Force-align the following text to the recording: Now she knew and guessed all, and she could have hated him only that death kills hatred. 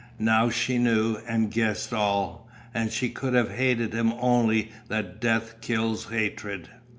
Now 0.17 0.49
she 0.49 0.79
knew 0.79 1.17
and 1.27 1.51
guessed 1.51 1.93
all, 1.93 2.49
and 2.73 2.91
she 2.91 3.07
could 3.09 3.35
have 3.35 3.51
hated 3.51 3.93
him 3.93 4.13
only 4.13 4.71
that 4.87 5.21
death 5.21 5.61
kills 5.61 6.05
hatred. 6.09 6.69